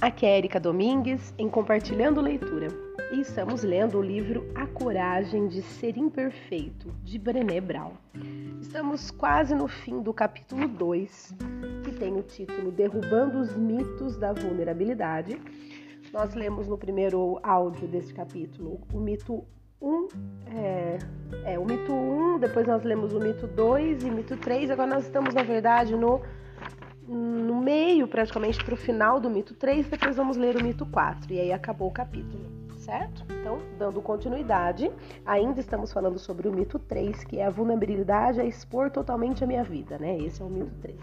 [0.00, 2.68] Aqui é Erika Domingues em Compartilhando Leitura
[3.12, 7.92] e estamos lendo o livro A Coragem de Ser Imperfeito, de Brené Brown.
[8.62, 11.34] Estamos quase no fim do capítulo 2,
[11.84, 15.38] que tem o título Derrubando os Mitos da Vulnerabilidade.
[16.14, 19.44] Nós lemos no primeiro áudio deste capítulo o mito
[19.82, 20.08] 1, um,
[20.56, 20.98] é,
[21.44, 24.94] é, o mito 1, um, depois nós lemos o mito 2 e mito 3, agora
[24.94, 26.22] nós estamos, na verdade, no
[27.06, 31.32] no meio, praticamente para o final do mito 3, depois vamos ler o mito 4,
[31.32, 32.44] e aí acabou o capítulo,
[32.76, 33.24] certo?
[33.40, 34.90] Então, dando continuidade,
[35.24, 39.46] ainda estamos falando sobre o mito 3, que é a vulnerabilidade a expor totalmente a
[39.46, 40.18] minha vida, né?
[40.18, 40.96] Esse é o mito 3.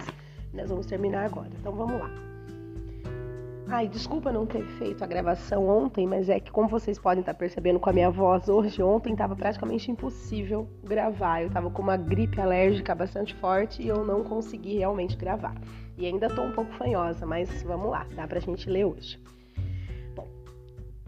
[0.53, 2.36] Nós vamos terminar agora, então vamos lá.
[3.69, 7.33] Ai, desculpa não ter feito a gravação ontem, mas é que como vocês podem estar
[7.33, 11.41] percebendo com a minha voz hoje, ontem estava praticamente impossível gravar.
[11.41, 15.53] Eu estava com uma gripe alérgica bastante forte e eu não consegui realmente gravar.
[15.97, 19.21] E ainda estou um pouco fanhosa, mas vamos lá, dá pra gente ler hoje.
[20.15, 20.29] Bom,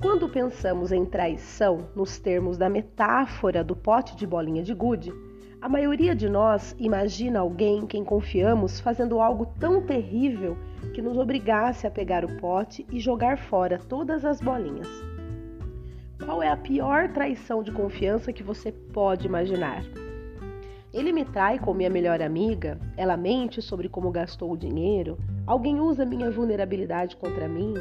[0.01, 5.13] quando pensamos em traição nos termos da metáfora do pote de bolinha de gude,
[5.61, 10.57] a maioria de nós imagina alguém em quem confiamos fazendo algo tão terrível
[10.93, 14.87] que nos obrigasse a pegar o pote e jogar fora todas as bolinhas.
[16.23, 19.83] Qual é a pior traição de confiança que você pode imaginar?
[20.93, 25.79] Ele me trai com minha melhor amiga, ela mente sobre como gastou o dinheiro, alguém
[25.81, 27.73] usa minha vulnerabilidade contra mim.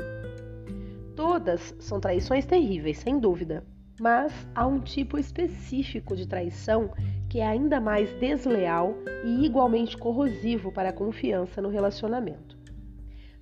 [1.15, 3.65] Todas são traições terríveis, sem dúvida,
[4.01, 6.91] mas há um tipo específico de traição
[7.29, 12.57] que é ainda mais desleal e igualmente corrosivo para a confiança no relacionamento.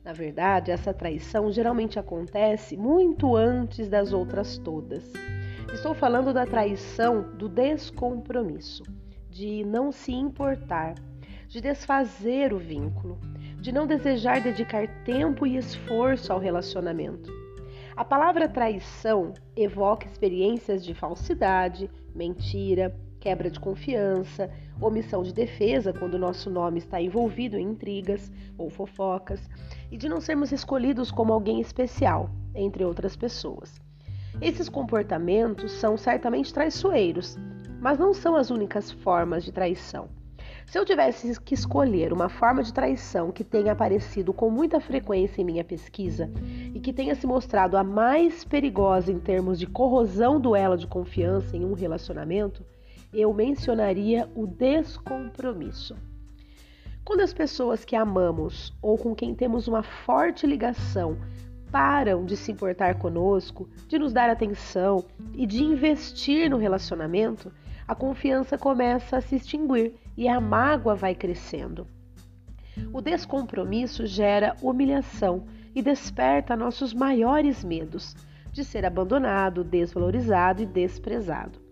[0.04, 5.12] Na verdade, essa traição geralmente acontece muito antes das outras todas.
[5.72, 8.84] Estou falando da traição do descompromisso,
[9.28, 10.94] de não se importar,
[11.48, 13.18] de desfazer o vínculo,
[13.60, 17.30] de não desejar dedicar tempo e esforço ao relacionamento.
[17.96, 22.94] A palavra traição evoca experiências de falsidade, mentira,
[23.26, 24.48] quebra de confiança,
[24.80, 29.50] omissão de defesa quando nosso nome está envolvido em intrigas ou fofocas,
[29.90, 33.80] e de não sermos escolhidos como alguém especial, entre outras pessoas.
[34.40, 37.36] Esses comportamentos são certamente traiçoeiros,
[37.80, 40.08] mas não são as únicas formas de traição.
[40.64, 45.42] Se eu tivesse que escolher uma forma de traição que tenha aparecido com muita frequência
[45.42, 46.30] em minha pesquisa
[46.72, 50.86] e que tenha se mostrado a mais perigosa em termos de corrosão do elo de
[50.86, 52.64] confiança em um relacionamento,
[53.16, 55.96] eu mencionaria o descompromisso.
[57.02, 61.16] Quando as pessoas que amamos ou com quem temos uma forte ligação
[61.70, 65.04] param de se importar conosco, de nos dar atenção
[65.34, 67.50] e de investir no relacionamento,
[67.88, 71.86] a confiança começa a se extinguir e a mágoa vai crescendo.
[72.92, 78.14] O descompromisso gera humilhação e desperta nossos maiores medos
[78.52, 81.65] de ser abandonado, desvalorizado e desprezado.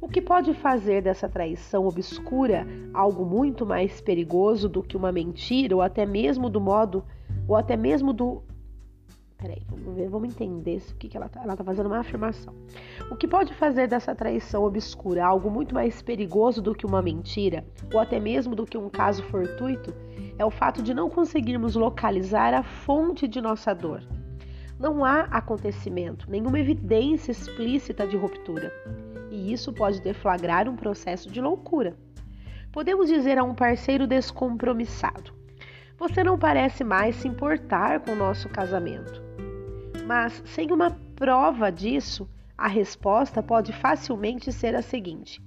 [0.00, 5.74] O que pode fazer dessa traição obscura algo muito mais perigoso do que uma mentira
[5.74, 7.04] ou até mesmo do modo
[7.48, 8.42] ou até mesmo do
[9.36, 12.52] Peraí, vamos ver, vamos entender o que, que ela está ela tá fazendo uma afirmação.
[13.08, 17.64] O que pode fazer dessa traição obscura algo muito mais perigoso do que uma mentira,
[17.94, 19.94] ou até mesmo do que um caso fortuito,
[20.36, 24.02] é o fato de não conseguirmos localizar a fonte de nossa dor.
[24.76, 28.72] Não há acontecimento, nenhuma evidência explícita de ruptura
[29.30, 31.96] e isso pode deflagrar um processo de loucura.
[32.72, 35.32] Podemos dizer a um parceiro descompromissado:
[35.98, 39.22] Você não parece mais se importar com o nosso casamento.
[40.06, 45.42] Mas, sem uma prova disso, a resposta pode facilmente ser a seguinte: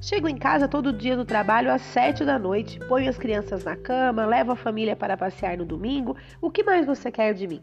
[0.00, 3.76] Chego em casa todo dia do trabalho às sete da noite, ponho as crianças na
[3.76, 6.16] cama, levo a família para passear no domingo.
[6.40, 7.62] O que mais você quer de mim?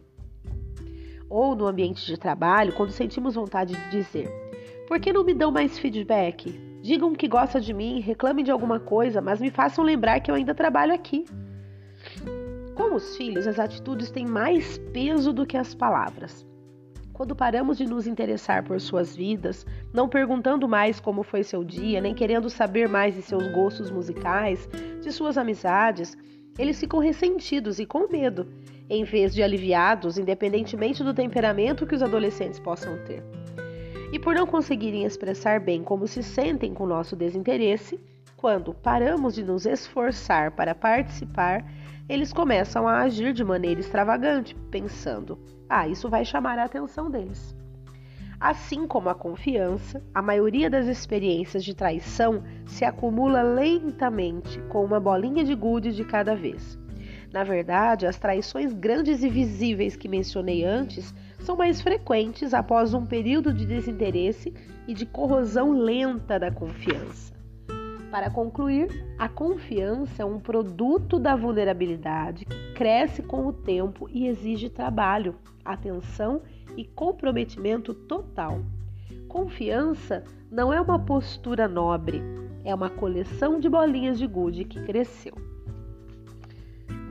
[1.30, 4.47] Ou no ambiente de trabalho, quando sentimos vontade de dizer:
[4.88, 6.50] por que não me dão mais feedback?
[6.82, 10.36] Digam que gostam de mim, reclamem de alguma coisa, mas me façam lembrar que eu
[10.36, 11.26] ainda trabalho aqui.
[12.74, 16.48] Com os filhos, as atitudes têm mais peso do que as palavras.
[17.12, 22.00] Quando paramos de nos interessar por suas vidas, não perguntando mais como foi seu dia,
[22.00, 24.70] nem querendo saber mais de seus gostos musicais,
[25.02, 26.16] de suas amizades,
[26.58, 28.48] eles ficam ressentidos e com medo,
[28.90, 33.22] em vez de aliviados, independentemente do temperamento que os adolescentes possam ter
[34.12, 38.00] e por não conseguirem expressar bem como se sentem com nosso desinteresse,
[38.36, 41.66] quando paramos de nos esforçar para participar,
[42.08, 45.38] eles começam a agir de maneira extravagante, pensando:
[45.68, 47.56] ah, isso vai chamar a atenção deles.
[48.40, 55.00] Assim como a confiança, a maioria das experiências de traição se acumula lentamente, com uma
[55.00, 56.78] bolinha de gude de cada vez.
[57.34, 63.06] Na verdade, as traições grandes e visíveis que mencionei antes são mais frequentes após um
[63.06, 64.54] período de desinteresse
[64.88, 67.36] e de corrosão lenta da confiança.
[68.12, 74.28] Para concluir, a confiança é um produto da vulnerabilidade que cresce com o tempo e
[74.28, 76.42] exige trabalho, atenção
[76.78, 78.62] e comprometimento total.
[79.28, 82.22] Confiança não é uma postura nobre,
[82.64, 85.34] é uma coleção de bolinhas de gude que cresceu.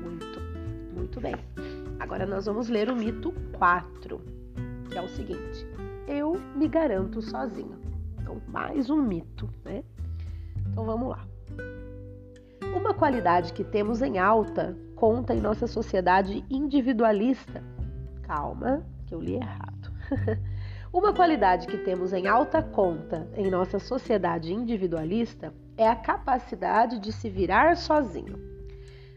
[0.02, 0.40] Muito,
[0.94, 1.34] muito bem.
[2.06, 4.20] Agora nós vamos ler o mito 4,
[4.88, 5.66] que é o seguinte:
[6.06, 7.76] Eu me garanto sozinho.
[8.20, 9.82] Então, mais um mito, né?
[10.68, 11.26] Então vamos lá.
[12.76, 17.60] Uma qualidade que temos em alta conta em nossa sociedade individualista.
[18.22, 19.92] Calma, que eu li errado.
[20.92, 27.12] Uma qualidade que temos em alta conta em nossa sociedade individualista é a capacidade de
[27.12, 28.55] se virar sozinho.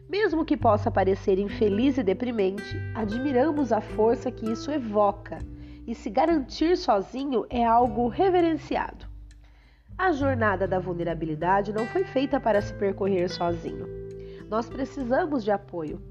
[0.09, 5.37] Mesmo que possa parecer infeliz e deprimente, admiramos a força que isso evoca,
[5.85, 9.05] e se garantir sozinho é algo reverenciado.
[9.95, 13.85] A jornada da vulnerabilidade não foi feita para se percorrer sozinho.
[14.49, 16.01] Nós precisamos de apoio.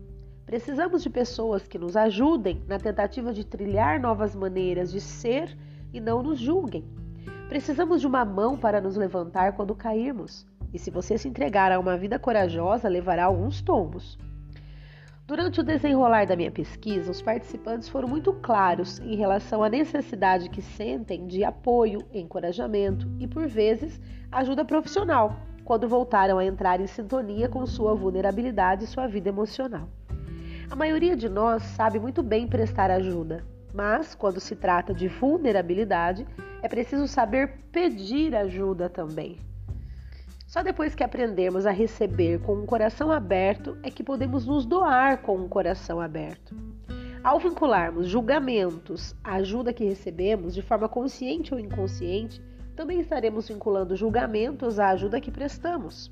[0.47, 5.59] Precisamos de pessoas que nos ajudem na tentativa de trilhar novas maneiras de ser
[5.93, 6.85] e não nos julguem.
[7.49, 10.47] Precisamos de uma mão para nos levantar quando cairmos.
[10.73, 14.19] E se você se entregar a uma vida corajosa, levará alguns tombos.
[15.27, 20.49] Durante o desenrolar da minha pesquisa, os participantes foram muito claros em relação à necessidade
[20.49, 24.01] que sentem de apoio, encorajamento e, por vezes,
[24.33, 25.37] ajuda profissional
[25.67, 29.87] quando voltaram a entrar em sintonia com sua vulnerabilidade e sua vida emocional.
[30.71, 33.45] A maioria de nós sabe muito bem prestar ajuda,
[33.75, 36.27] mas quando se trata de vulnerabilidade,
[36.63, 39.39] é preciso saber pedir ajuda também.
[40.49, 45.21] Só depois que aprendemos a receber com um coração aberto é que podemos nos doar
[45.21, 46.57] com um coração aberto.
[47.23, 52.43] Ao vincularmos julgamentos à ajuda que recebemos de forma consciente ou inconsciente,
[52.75, 56.11] também estaremos vinculando julgamentos à ajuda que prestamos.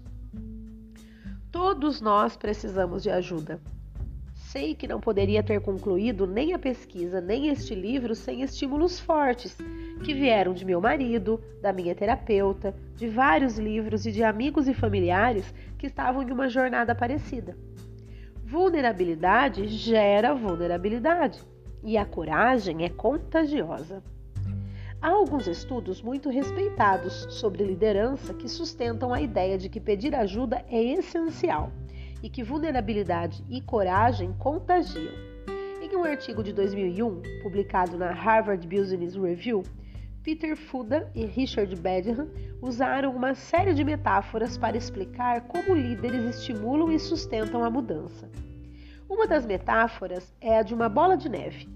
[1.51, 3.59] Todos nós precisamos de ajuda.
[4.57, 9.55] Sei que não poderia ter concluído nem a pesquisa nem este livro sem estímulos fortes
[10.03, 14.73] que vieram de meu marido, da minha terapeuta, de vários livros e de amigos e
[14.73, 17.55] familiares que estavam em uma jornada parecida.
[18.47, 21.39] Vulnerabilidade gera vulnerabilidade
[21.85, 24.03] e a coragem é contagiosa.
[25.03, 30.65] Há alguns estudos muito respeitados sobre liderança que sustentam a ideia de que pedir ajuda
[30.71, 31.71] é essencial
[32.23, 35.15] e que vulnerabilidade e coragem contagiam.
[35.81, 39.63] Em um artigo de 2001, publicado na Harvard Business Review,
[40.23, 42.29] Peter Fuda e Richard Badham
[42.61, 48.29] usaram uma série de metáforas para explicar como líderes estimulam e sustentam a mudança.
[49.09, 51.69] Uma das metáforas é a de uma bola de neve.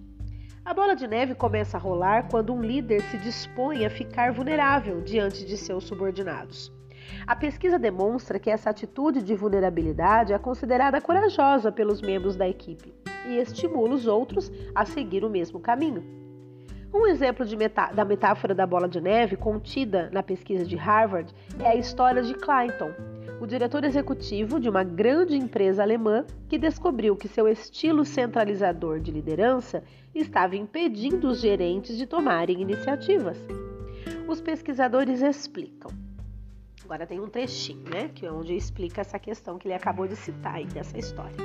[0.65, 5.01] A bola de neve começa a rolar quando um líder se dispõe a ficar vulnerável
[5.01, 6.73] diante de seus subordinados.
[7.27, 12.93] A pesquisa demonstra que essa atitude de vulnerabilidade é considerada corajosa pelos membros da equipe
[13.27, 16.03] e estimula os outros a seguir o mesmo caminho.
[16.93, 21.69] Um exemplo metá da metáfora da bola de neve contida na pesquisa de Harvard é
[21.69, 22.91] a história de Clayton,
[23.41, 29.11] o diretor executivo de uma grande empresa alemã que descobriu que seu estilo centralizador de
[29.11, 29.83] liderança
[30.15, 33.39] estava impedindo os gerentes de tomarem iniciativas.
[34.29, 35.91] Os pesquisadores explicam.
[36.91, 40.17] Agora tem um trechinho, né, que é onde explica essa questão que ele acabou de
[40.17, 41.37] citar aí dessa história.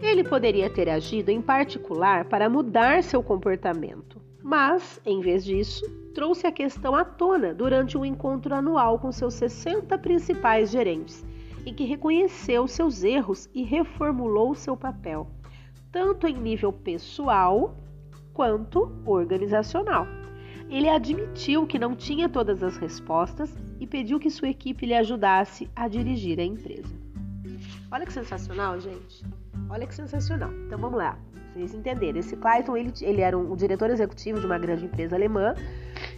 [0.00, 6.46] Ele poderia ter agido em particular para mudar seu comportamento, mas, em vez disso, trouxe
[6.46, 11.22] a questão à tona durante um encontro anual com seus 60 principais gerentes,
[11.66, 15.28] em que reconheceu seus erros e reformulou seu papel,
[15.92, 17.76] tanto em nível pessoal
[18.32, 20.23] quanto organizacional.
[20.74, 25.70] Ele admitiu que não tinha todas as respostas e pediu que sua equipe lhe ajudasse
[25.76, 26.92] a dirigir a empresa.
[27.92, 29.24] Olha que sensacional, gente.
[29.70, 30.50] Olha que sensacional.
[30.66, 31.16] Então vamos lá,
[31.52, 32.18] vocês entenderem.
[32.18, 35.54] Esse Clayton, ele, ele era um, um diretor executivo de uma grande empresa alemã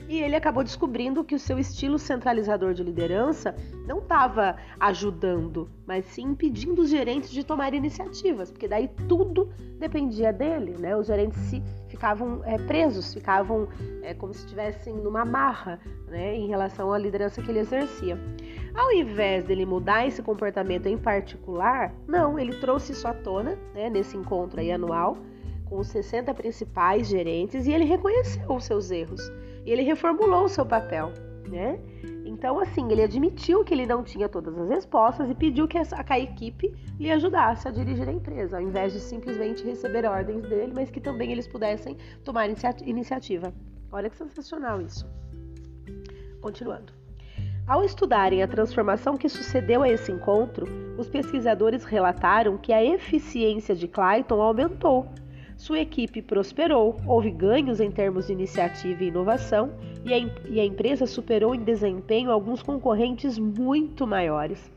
[0.08, 3.54] e ele acabou descobrindo que o seu estilo centralizador de liderança
[3.86, 10.32] não estava ajudando, mas sim impedindo os gerentes de tomar iniciativas, porque daí tudo dependia
[10.32, 10.96] dele, né?
[10.96, 13.68] Os gerentes se ficavam é, presos, ficavam
[14.02, 18.18] é, como se estivessem numa marra, né, em relação à liderança que ele exercia.
[18.74, 23.88] Ao invés dele mudar esse comportamento em particular, não, ele trouxe isso à tona, né,
[23.88, 25.16] nesse encontro aí anual,
[25.64, 29.20] com os 60 principais gerentes, e ele reconheceu os seus erros.
[29.66, 31.12] E ele reformulou o seu papel.
[31.48, 31.78] né?
[32.24, 36.18] Então, assim, ele admitiu que ele não tinha todas as respostas e pediu que a,
[36.18, 40.90] equipe lhe ajudasse a dirigir a empresa, ao invés de simplesmente receber ordens dele, mas
[40.90, 42.48] que também eles pudessem tomar
[42.84, 43.52] iniciativa.
[43.90, 45.06] Olha que sensacional isso.
[46.40, 46.92] Continuando.
[47.66, 50.66] Ao estudarem a transformação que sucedeu a esse encontro,
[50.98, 55.08] os pesquisadores relataram que a eficiência de Clayton aumentou
[55.56, 59.72] sua equipe prosperou, houve ganhos em termos de iniciativa e inovação,
[60.04, 64.70] e a, e a empresa superou em desempenho alguns concorrentes muito maiores.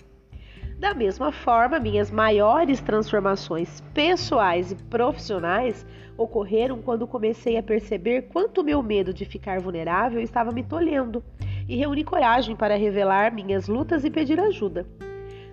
[0.79, 5.85] Da mesma forma, minhas maiores transformações pessoais e profissionais
[6.17, 11.21] ocorreram quando comecei a perceber quanto meu medo de ficar vulnerável estava me tolhendo
[11.67, 14.87] e reuni coragem para revelar minhas lutas e pedir ajuda.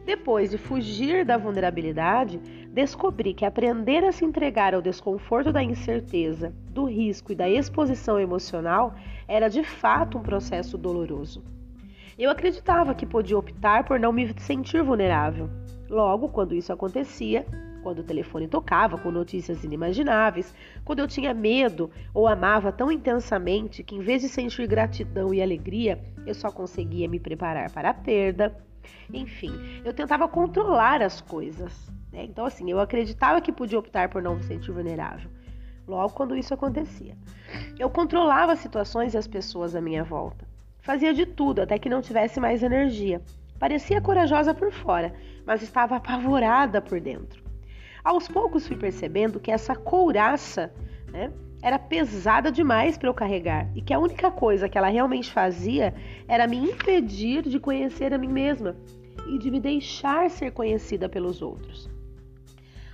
[0.06, 2.40] Depois de fugir da vulnerabilidade,
[2.76, 8.20] descobri que aprender a se entregar ao desconforto da incerteza, do risco e da exposição
[8.20, 8.94] emocional
[9.26, 11.42] era de fato um processo doloroso.
[12.18, 15.48] Eu acreditava que podia optar por não me sentir vulnerável.
[15.88, 17.46] Logo, quando isso acontecia,
[17.82, 20.54] quando o telefone tocava com notícias inimagináveis,
[20.84, 25.40] quando eu tinha medo ou amava tão intensamente que, em vez de sentir gratidão e
[25.40, 28.54] alegria, eu só conseguia me preparar para a perda,
[29.12, 29.52] enfim,
[29.82, 31.90] eu tentava controlar as coisas.
[32.16, 32.24] Né?
[32.24, 35.30] Então, assim, eu acreditava que podia optar por não me sentir vulnerável.
[35.86, 37.14] Logo quando isso acontecia,
[37.78, 40.48] eu controlava as situações e as pessoas à minha volta.
[40.80, 43.20] Fazia de tudo até que não tivesse mais energia.
[43.58, 47.44] Parecia corajosa por fora, mas estava apavorada por dentro.
[48.02, 50.72] Aos poucos fui percebendo que essa couraça
[51.12, 51.32] né,
[51.62, 55.94] era pesada demais para eu carregar e que a única coisa que ela realmente fazia
[56.28, 58.76] era me impedir de conhecer a mim mesma
[59.28, 61.95] e de me deixar ser conhecida pelos outros.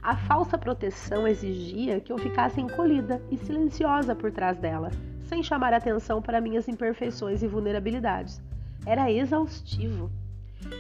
[0.03, 4.91] A falsa proteção exigia que eu ficasse encolhida e silenciosa por trás dela,
[5.23, 8.43] sem chamar atenção para minhas imperfeições e vulnerabilidades.
[8.85, 10.11] Era exaustivo.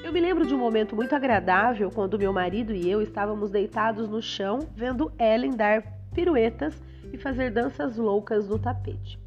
[0.03, 4.09] Eu me lembro de um momento muito agradável quando meu marido e eu estávamos deitados
[4.09, 9.21] no chão vendo Ellen dar piruetas e fazer danças loucas no tapete.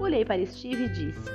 [0.00, 1.30] Olhei para Steve e disse: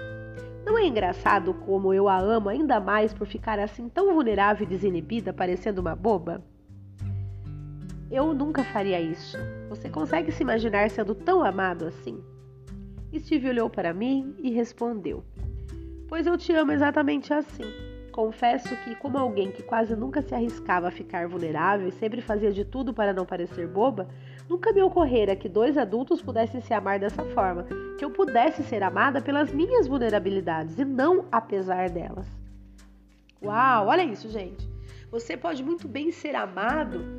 [0.65, 4.69] Não é engraçado como eu a amo ainda mais por ficar assim tão vulnerável e
[4.69, 6.43] desinibida, parecendo uma boba?
[8.11, 9.37] Eu nunca faria isso.
[9.69, 12.23] Você consegue se imaginar sendo tão amado assim?
[13.17, 15.23] Steve olhou para mim e respondeu:
[16.07, 17.65] Pois eu te amo exatamente assim.
[18.11, 22.51] Confesso que, como alguém que quase nunca se arriscava a ficar vulnerável e sempre fazia
[22.51, 24.07] de tudo para não parecer boba,
[24.49, 27.67] Nunca me ocorrera que dois adultos pudessem se amar dessa forma,
[27.99, 32.25] que eu pudesse ser amada pelas minhas vulnerabilidades e não apesar delas.
[33.43, 34.67] Uau, olha isso, gente.
[35.11, 37.18] Você pode muito bem ser amado,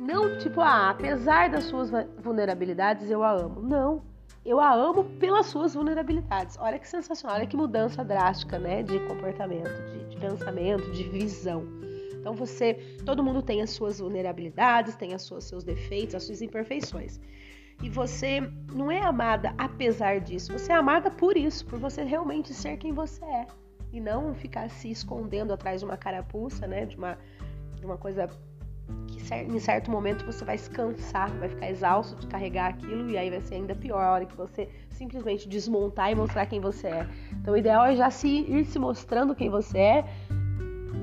[0.00, 3.60] não tipo, ah, apesar das suas vulnerabilidades eu a amo.
[3.60, 4.02] Não,
[4.44, 6.56] eu a amo pelas suas vulnerabilidades.
[6.58, 11.64] Olha que sensacional, olha que mudança drástica, né, de comportamento, de, de pensamento, de visão.
[12.14, 16.40] Então você, todo mundo tem as suas vulnerabilidades, tem as suas, seus defeitos, as suas
[16.40, 17.20] imperfeições.
[17.82, 18.40] E você
[18.72, 22.92] não é amada apesar disso, você é amada por isso, por você realmente ser quem
[22.92, 23.46] você é.
[23.92, 26.86] E não ficar se escondendo atrás de uma carapuça, né?
[26.86, 27.18] De uma,
[27.74, 28.28] de uma coisa
[29.06, 33.16] que em certo momento você vai se cansar, vai ficar exausto de carregar aquilo e
[33.16, 36.88] aí vai ser ainda pior a hora que você simplesmente desmontar e mostrar quem você
[36.88, 37.08] é.
[37.32, 40.04] Então o ideal é já se ir se mostrando quem você é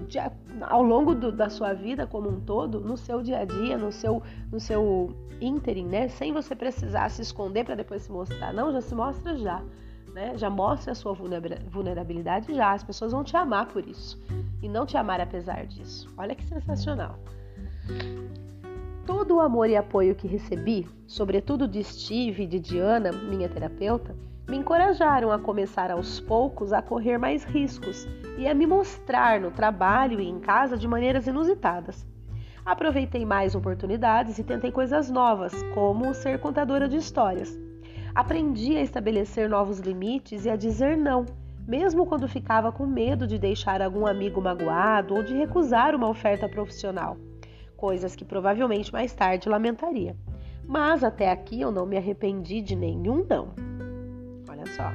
[0.08, 0.20] de,
[0.62, 3.92] ao longo do, da sua vida como um todo, no seu dia a dia, no
[3.92, 6.08] seu, no seu ínterim, né?
[6.08, 8.54] Sem você precisar se esconder para depois se mostrar.
[8.54, 9.62] Não, já se mostra já.
[10.14, 10.38] Né?
[10.38, 12.74] Já mostra a sua vulnerabilidade já.
[12.74, 14.20] As pessoas vão te amar por isso.
[14.64, 16.12] E não te amar apesar disso.
[16.18, 17.20] Olha que sensacional.
[19.06, 24.16] Todo o amor e apoio que recebi, sobretudo de Steve e de Diana, minha terapeuta,
[24.48, 29.52] me encorajaram a começar aos poucos a correr mais riscos e a me mostrar no
[29.52, 32.06] trabalho e em casa de maneiras inusitadas.
[32.66, 37.58] Aproveitei mais oportunidades e tentei coisas novas, como ser contadora de histórias.
[38.14, 41.26] Aprendi a estabelecer novos limites e a dizer não,
[41.68, 46.48] mesmo quando ficava com medo de deixar algum amigo magoado ou de recusar uma oferta
[46.48, 47.18] profissional,
[47.78, 50.18] coisas que provavelmente mais tarde lamentaria.
[50.68, 53.68] Mas até aqui eu não me arrependi de nenhum não
[54.68, 54.92] só.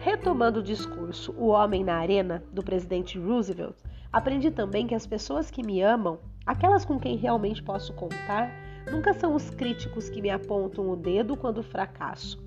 [0.00, 3.76] Retomando o discurso O Homem na Arena, do presidente Roosevelt,
[4.12, 8.52] aprendi também que as pessoas que me amam, aquelas com quem realmente posso contar,
[8.90, 12.42] nunca são os críticos que me apontam o dedo quando fracasso.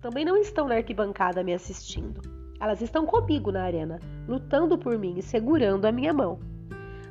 [0.00, 2.20] Também não estão na arquibancada me assistindo.
[2.60, 6.38] Elas estão comigo na arena, lutando por mim e segurando a minha mão.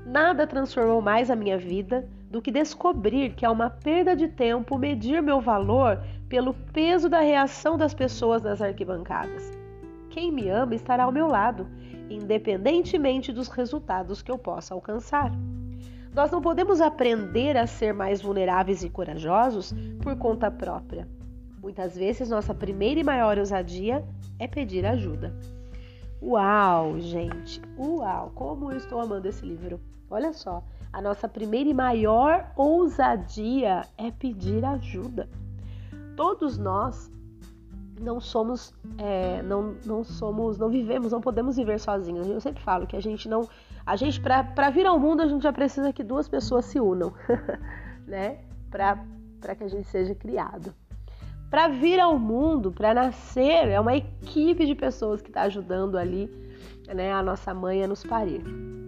[0.06, 4.78] Nada transformou mais a minha vida do que descobrir que é uma perda de tempo
[4.78, 9.52] medir meu valor pelo peso da reação das pessoas nas arquibancadas.
[10.10, 11.68] Quem me ama estará ao meu lado,
[12.10, 15.32] independentemente dos resultados que eu possa alcançar.
[16.14, 21.08] Nós não podemos aprender a ser mais vulneráveis e corajosos por conta própria.
[21.62, 24.04] Muitas vezes, nossa primeira e maior ousadia
[24.40, 25.34] é pedir ajuda.
[26.22, 27.62] Uau, gente!
[27.78, 28.32] Uau!
[28.36, 29.80] Como eu estou amando esse livro!
[30.12, 35.30] Olha só, a nossa primeira e maior ousadia é pedir ajuda.
[36.18, 37.10] Todos nós
[37.98, 42.28] não somos, é, não, não somos, não vivemos, não podemos viver sozinhos.
[42.28, 43.48] Eu sempre falo que a gente não,
[43.86, 47.14] a gente para vir ao mundo a gente já precisa que duas pessoas se unam,
[48.06, 48.40] né?
[48.70, 50.74] Para que a gente seja criado.
[51.50, 56.30] Para vir ao mundo, para nascer, é uma equipe de pessoas que está ajudando ali,
[56.94, 58.81] né, a nossa mãe a nos parir.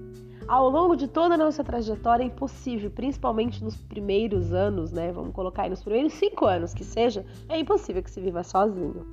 [0.47, 5.11] Ao longo de toda a nossa trajetória é impossível, principalmente nos primeiros anos, né?
[5.11, 9.05] Vamos colocar aí nos primeiros cinco anos que seja, é impossível que se viva sozinho.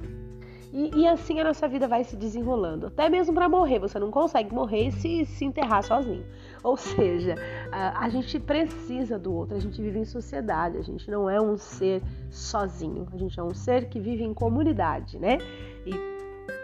[0.73, 2.87] E, e assim a nossa vida vai se desenrolando.
[2.87, 6.25] Até mesmo para morrer, você não consegue morrer se, se enterrar sozinho.
[6.63, 7.35] Ou seja,
[7.73, 11.41] a, a gente precisa do outro, a gente vive em sociedade, a gente não é
[11.41, 15.39] um ser sozinho, a gente é um ser que vive em comunidade, né?
[15.85, 15.93] E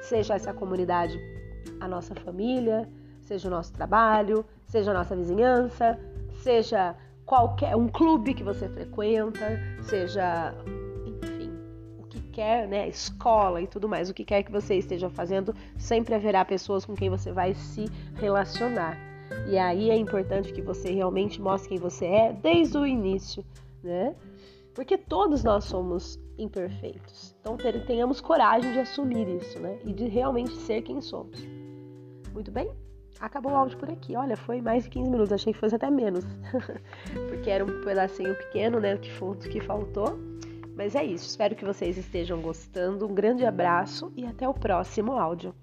[0.02, 1.18] seja essa comunidade
[1.80, 2.88] a nossa família,
[3.26, 5.99] seja o nosso trabalho, seja a nossa vizinhança,
[6.42, 10.54] seja qualquer um clube que você frequenta, seja
[11.04, 11.50] enfim,
[11.99, 15.54] o que quer, né, escola e tudo mais, o que quer que você esteja fazendo,
[15.76, 18.97] sempre haverá pessoas com quem você vai se relacionar.
[19.49, 23.45] E aí é importante que você realmente mostre quem você é desde o início,
[23.83, 24.14] né?
[24.73, 27.35] Porque todos nós somos imperfeitos.
[27.40, 27.56] Então
[27.87, 29.80] tenhamos coragem de assumir isso, né?
[29.85, 31.45] E de realmente ser quem somos.
[32.33, 32.71] Muito bem?
[33.20, 34.16] Acabou o áudio por aqui.
[34.16, 35.32] Olha, foi mais de 15 minutos.
[35.32, 36.25] Achei que fosse até menos.
[37.28, 38.96] Porque era um pedacinho pequeno, né?
[38.96, 40.18] Que, foi, que faltou.
[40.76, 41.26] Mas é isso.
[41.26, 43.06] Espero que vocês estejam gostando.
[43.06, 45.54] Um grande abraço e até o próximo áudio.